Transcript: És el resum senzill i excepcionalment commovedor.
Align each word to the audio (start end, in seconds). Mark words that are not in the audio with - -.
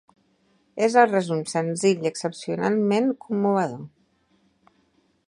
És 0.85 0.95
el 1.01 1.09
resum 1.11 1.43
senzill 1.51 2.01
i 2.07 2.11
excepcionalment 2.11 3.15
commovedor. 3.27 3.87